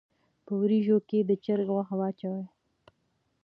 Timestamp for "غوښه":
1.75-1.95